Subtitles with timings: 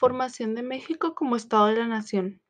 [0.00, 2.40] Formación de México como Estado de la Nación.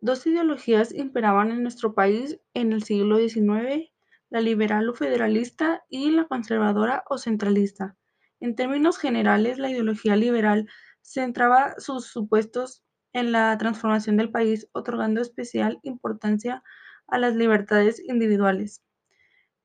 [0.00, 3.92] Dos ideologías imperaban en nuestro país en el siglo XIX,
[4.30, 7.98] la liberal o federalista y la conservadora o centralista.
[8.40, 10.66] En términos generales, la ideología liberal
[11.02, 12.82] centraba sus supuestos
[13.12, 16.62] en la transformación del país, otorgando especial importancia
[17.06, 18.82] a las libertades individuales.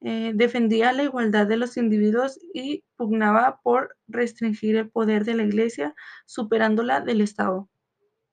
[0.02, 5.44] Eh, defendía la igualdad de los individuos y pugnaba por restringir el poder de la
[5.44, 5.94] Iglesia,
[6.26, 7.70] superándola del Estado.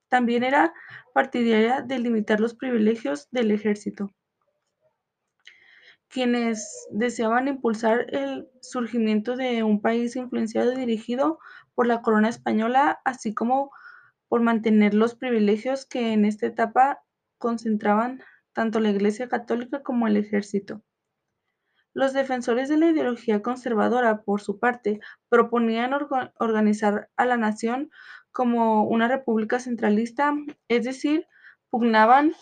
[0.08, 0.72] También era
[1.12, 4.12] partidaria de limitar los privilegios del ejército.
[6.08, 11.40] Quienes deseaban impulsar el surgimiento de un país influenciado y dirigido
[11.74, 13.72] por la corona española, así como
[14.28, 17.02] por mantener los privilegios que en esta etapa
[17.38, 20.82] concentraban tanto la Iglesia católica como el ejército.
[21.96, 25.00] Los defensores de la ideología conservadora, por su parte,
[25.30, 25.94] proponían
[26.38, 27.90] organizar a la nación
[28.32, 30.34] como una república centralista,
[30.68, 31.26] es decir,
[31.70, 32.34] pugnaban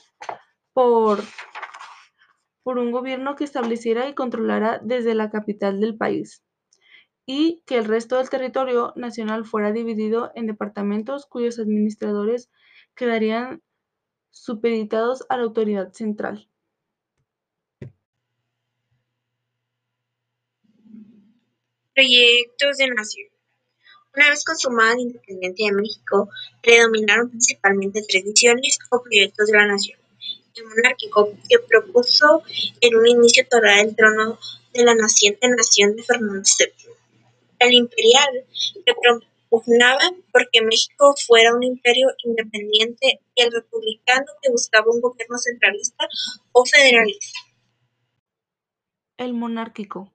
[0.72, 1.20] por,
[2.64, 6.42] por un gobierno que estableciera y controlara desde la capital del país
[7.24, 12.50] y que el resto del territorio nacional fuera dividido en departamentos cuyos administradores
[12.96, 13.62] quedarían
[14.32, 16.48] supeditados a la autoridad central.
[21.94, 23.28] Proyectos de nación.
[24.16, 26.28] Una vez consumada la independencia de México,
[26.60, 30.00] predominaron principalmente tres visiones o proyectos de la nación.
[30.56, 32.42] El monárquico, que propuso
[32.80, 34.40] en un inicio tomar el trono
[34.72, 36.94] de la naciente nación de Fernando VII.
[37.60, 38.44] El imperial,
[38.84, 45.38] que propugnaba porque México fuera un imperio independiente y el republicano, que buscaba un gobierno
[45.38, 46.08] centralista
[46.50, 47.38] o federalista.
[49.16, 50.13] El monárquico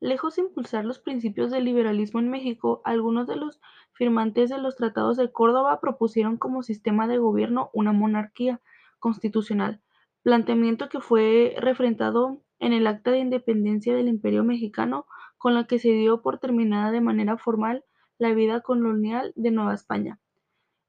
[0.00, 3.60] Lejos de impulsar los principios del liberalismo en México, algunos de los
[3.92, 8.60] firmantes de los Tratados de Córdoba propusieron como sistema de gobierno una monarquía
[9.00, 9.82] constitucional,
[10.22, 15.04] planteamiento que fue refrendado en el Acta de Independencia del Imperio Mexicano,
[15.36, 17.84] con la que se dio por terminada de manera formal
[18.18, 20.20] la vida colonial de Nueva España.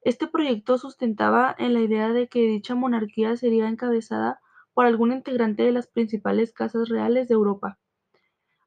[0.02, 4.40] Este proyecto sustentaba en la idea de que dicha monarquía sería encabezada
[4.72, 7.79] por algún integrante de las principales casas reales de Europa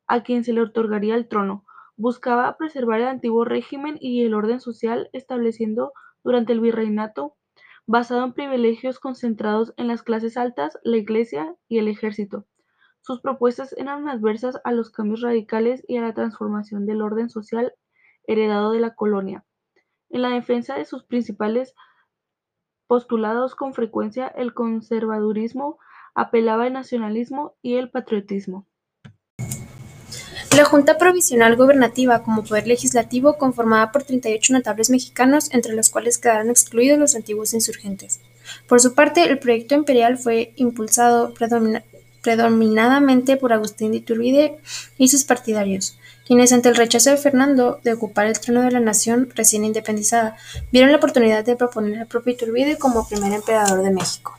[0.07, 1.65] a quien se le otorgaría el trono,
[1.95, 5.93] buscaba preservar el antiguo régimen y el orden social estableciendo
[6.23, 7.35] durante el virreinato,
[7.85, 12.45] basado en privilegios concentrados en las clases altas, la Iglesia y el ejército.
[13.01, 17.73] Sus propuestas eran adversas a los cambios radicales y a la transformación del orden social
[18.25, 19.45] heredado de la colonia.
[20.09, 21.75] En la defensa de sus principales
[22.87, 25.79] postulados con frecuencia el conservadurismo
[26.15, 28.67] apelaba al nacionalismo y el patriotismo.
[30.55, 36.19] La Junta Provisional Gubernativa, como poder legislativo, conformada por 38 notables mexicanos, entre los cuales
[36.19, 38.19] quedaron excluidos los antiguos insurgentes.
[38.67, 41.33] Por su parte, el proyecto imperial fue impulsado
[42.21, 44.57] predominadamente por Agustín de Iturbide
[44.99, 45.97] y sus partidarios,
[46.27, 50.37] quienes ante el rechazo de Fernando de ocupar el trono de la nación recién independizada,
[50.71, 54.37] vieron la oportunidad de proponer al propio Iturbide como primer emperador de México.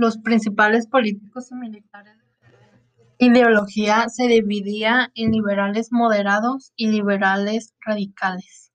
[0.00, 2.16] Los principales políticos y militares
[3.18, 8.72] de ideología se dividía en liberales moderados y liberales radicales.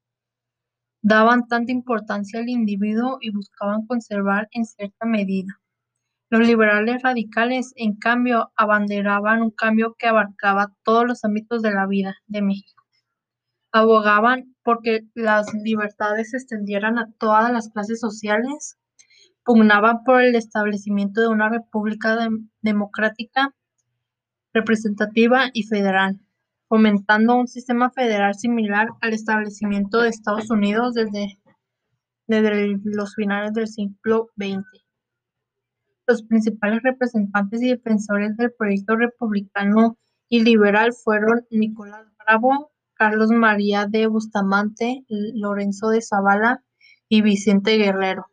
[1.02, 5.52] Daban tanta importancia al individuo y buscaban conservar en cierta medida.
[6.30, 11.88] Los liberales radicales, en cambio, abanderaban un cambio que abarcaba todos los ámbitos de la
[11.88, 12.84] vida de México.
[13.72, 18.78] Abogaban porque las libertades se extendieran a todas las clases sociales
[19.46, 22.18] pugnaba por el establecimiento de una república
[22.62, 23.54] democrática,
[24.54, 26.20] representativa y federal,
[26.68, 31.40] fomentando un sistema federal similar al establecimiento de Estados Unidos desde,
[32.26, 34.66] desde los finales del siglo XX.
[36.08, 43.86] Los principales representantes y defensores del proyecto republicano y liberal fueron Nicolás Bravo, Carlos María
[43.86, 46.64] de Bustamante, Lorenzo de Zavala
[47.08, 48.26] y Vicente Guerrero.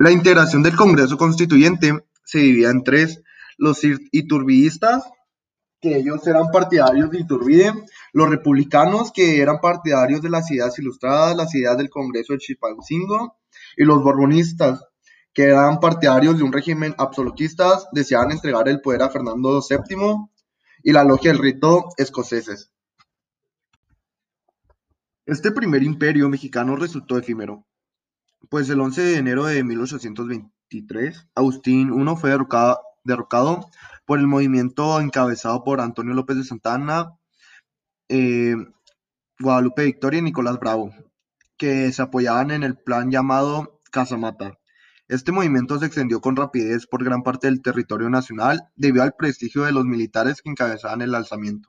[0.00, 3.22] La integración del Congreso Constituyente se dividía en tres:
[3.58, 5.04] los iturbidistas,
[5.78, 7.74] que ellos eran partidarios de Iturbide,
[8.14, 13.36] los republicanos, que eran partidarios de las ideas ilustradas, las ideas del Congreso de Chilpancingo,
[13.76, 14.82] y los borbonistas,
[15.34, 20.30] que eran partidarios de un régimen absolutista, deseaban entregar el poder a Fernando VII
[20.82, 22.72] y la logia del rito escoceses.
[25.26, 27.66] Este primer imperio mexicano resultó efímero.
[28.48, 32.30] Pues el 11 de enero de 1823, Agustín I fue
[33.04, 33.70] derrocado,
[34.06, 37.12] por el movimiento encabezado por Antonio López de Santana,
[38.08, 38.56] eh,
[39.38, 40.92] Guadalupe Victoria y Nicolás Bravo,
[41.56, 44.58] que se apoyaban en el plan llamado Casamata.
[45.06, 49.62] Este movimiento se extendió con rapidez por gran parte del territorio nacional debido al prestigio
[49.62, 51.68] de los militares que encabezaban el alzamiento.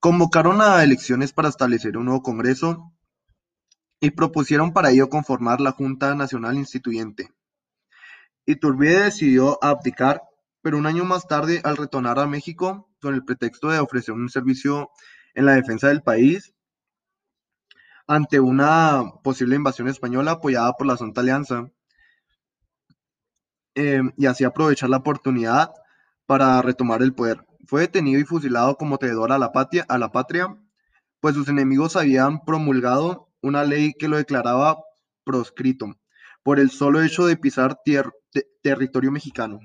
[0.00, 2.92] Convocaron a elecciones para establecer un nuevo Congreso
[4.00, 7.32] y propusieron para ello conformar la Junta Nacional Instituyente.
[8.46, 10.22] Iturbide decidió abdicar,
[10.60, 14.28] pero un año más tarde, al retornar a México, con el pretexto de ofrecer un
[14.28, 14.90] servicio
[15.34, 16.54] en la defensa del país,
[18.06, 21.70] ante una posible invasión española apoyada por la Santa Alianza,
[23.74, 25.72] eh, y así aprovechar la oportunidad
[26.26, 27.44] para retomar el poder.
[27.66, 30.56] Fue detenido y fusilado como traidor a la patria,
[31.20, 34.78] pues sus enemigos habían promulgado una ley que lo declaraba
[35.22, 35.94] proscrito
[36.42, 37.78] por el solo hecho de pisar
[38.62, 39.60] territorio mexicano.